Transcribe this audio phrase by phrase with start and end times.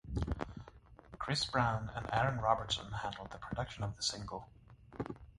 [1.19, 4.47] Chris Brown and Aaron Robertson handled the production of the single.